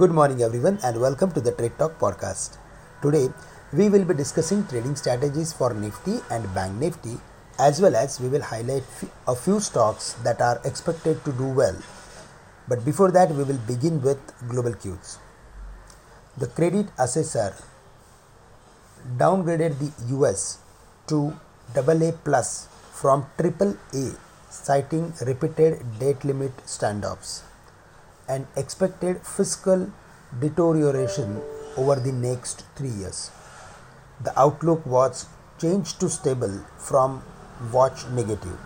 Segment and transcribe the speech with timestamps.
[0.00, 2.56] Good morning, everyone, and welcome to the Trade Talk podcast.
[3.02, 3.28] Today,
[3.70, 7.18] we will be discussing trading strategies for Nifty and Bank Nifty,
[7.58, 8.84] as well as we will highlight
[9.28, 11.76] a few stocks that are expected to do well.
[12.66, 15.18] But before that, we will begin with global cues.
[16.38, 17.54] The credit assessor
[19.18, 20.60] downgraded the US
[21.08, 21.36] to
[21.76, 22.68] AA plus
[23.02, 24.16] from AAA,
[24.48, 27.42] citing repeated debt limit standoffs
[28.34, 29.90] and expected fiscal
[30.38, 31.40] deterioration
[31.76, 33.30] over the next three years.
[34.22, 35.26] The outlook was
[35.60, 37.22] changed to stable from
[37.72, 38.58] watch negative.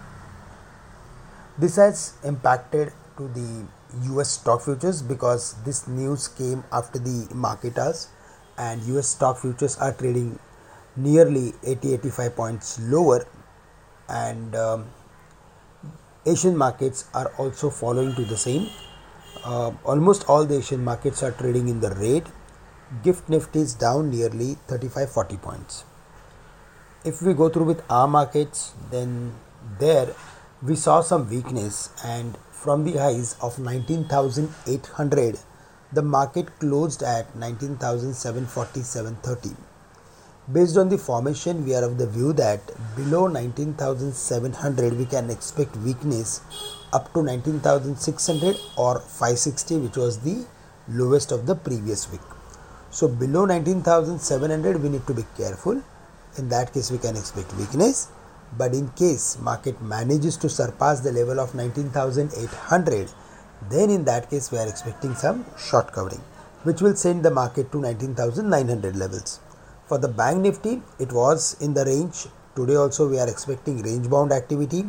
[1.58, 3.66] This has impacted to the
[4.12, 8.08] US stock futures because this news came after the market hours
[8.58, 10.38] and US stock futures are trading
[10.96, 13.26] nearly 80 85 points lower
[14.08, 14.86] and um,
[16.26, 18.68] Asian markets are also following to the same.
[19.44, 22.30] Uh, almost all the Asian markets are trading in the red.
[23.02, 25.84] Gift Nifty is down nearly 35 40 points.
[27.04, 29.34] If we go through with our markets, then
[29.78, 30.14] there
[30.62, 35.38] we saw some weakness and from the highs of 19,800
[35.92, 39.54] the market closed at 19,747.30.
[40.52, 42.60] Based on the formation, we are of the view that
[42.96, 46.42] below 19,700 we can expect weakness
[46.92, 50.44] up to 19,600 or 560, which was the
[50.86, 52.20] lowest of the previous week.
[52.90, 55.82] So, below 19,700 we need to be careful.
[56.36, 58.08] In that case, we can expect weakness.
[58.58, 63.08] But in case market manages to surpass the level of 19,800,
[63.70, 66.20] then in that case we are expecting some short covering
[66.64, 69.40] which will send the market to 19900 levels
[69.88, 72.26] for the bank nifty it was in the range.
[72.56, 74.86] Today also we are expecting range bound activity.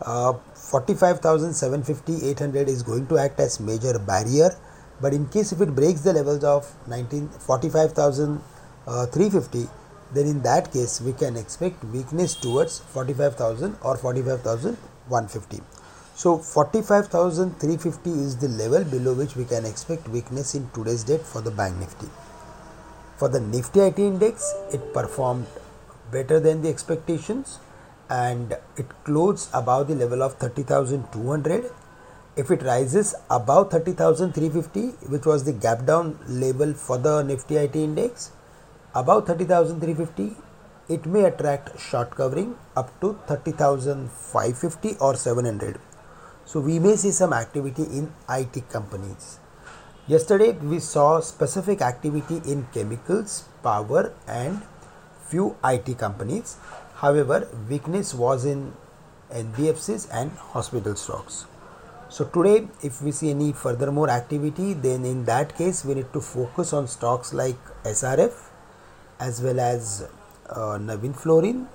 [0.00, 4.56] Uh, 45750 800 is going to act as major barrier.
[5.00, 9.68] But in case if it breaks the levels of 19 45350
[10.12, 15.62] then in that case we can expect weakness towards 45000 or 45150
[16.20, 21.40] so 45,350 is the level below which we can expect weakness in today's date for
[21.40, 22.08] the bank nifty.
[23.20, 25.46] For the nifty IT index, it performed
[26.10, 27.58] better than the expectations
[28.08, 31.70] and it closed above the level of 30,200.
[32.36, 37.76] If it rises above 30,350, which was the gap down level for the nifty IT
[37.76, 38.30] index,
[38.94, 40.34] above 30,350,
[40.88, 45.78] it may attract short covering up to 30,550 or 700
[46.46, 49.38] so we may see some activity in IT companies.
[50.06, 54.62] Yesterday we saw specific activity in chemicals, power and
[55.28, 56.56] few IT companies.
[56.96, 58.72] However, weakness was in
[59.30, 61.46] NBFCs and hospital stocks.
[62.08, 66.12] So today if we see any further more activity then in that case we need
[66.12, 68.32] to focus on stocks like SRF
[69.20, 70.08] as well as
[70.48, 71.68] uh, Navin Fluorine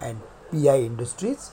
[0.00, 0.20] and
[0.50, 1.52] PI Industries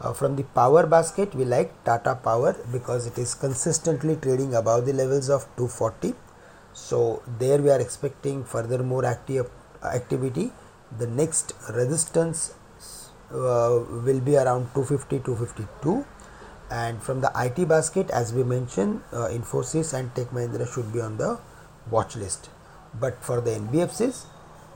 [0.00, 4.86] uh, from the power basket, we like Tata Power because it is consistently trading above
[4.86, 6.14] the levels of 240.
[6.74, 9.50] So there we are expecting further more active
[9.82, 10.52] activity.
[10.98, 12.54] The next resistance
[13.30, 16.04] uh, will be around 250 252
[16.70, 21.00] and from the IT basket as we mentioned uh, Infosys and Tech Mahindra should be
[21.00, 21.38] on the
[21.90, 22.50] watch list
[23.00, 24.26] but for the NBFCs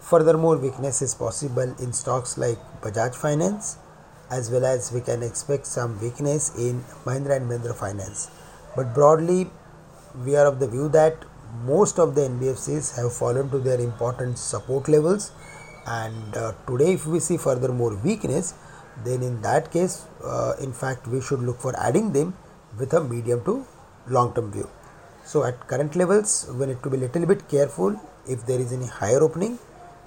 [0.01, 3.77] furthermore weakness is possible in stocks like Bajaj Finance
[4.31, 8.31] as well as we can expect some weakness in Mahindra and Mahindra Finance.
[8.77, 9.51] But broadly,
[10.25, 11.25] we are of the view that
[11.65, 15.33] most of the NBFCs have fallen to their important support levels,
[15.87, 18.55] and uh, today, if we see further more weakness,
[19.05, 22.35] then in that case, uh, in fact, we should look for adding them
[22.79, 23.67] with a medium to
[24.09, 24.69] long term view.
[25.25, 28.87] So, at current levels, we need to be little bit careful if there is any
[28.87, 29.59] higher opening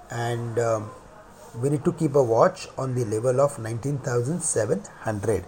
[0.09, 0.91] and um,
[1.61, 5.45] we need to keep a watch on the level of 19700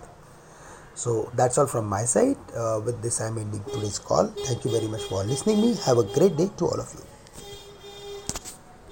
[0.93, 2.37] so that's all from my side.
[2.55, 4.27] Uh, with this i'm ending today's call.
[4.45, 5.75] Thank you very much for listening me.
[5.85, 7.14] Have a great day to all of you